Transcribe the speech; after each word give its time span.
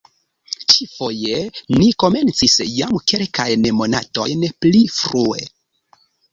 Ĉi-foje 0.71 1.37
ni 1.81 1.91
komencis 2.05 2.57
jam 2.79 2.97
kelkajn 3.13 3.69
monatojn 3.83 4.51
pli 4.61 4.85
frue. 4.99 5.49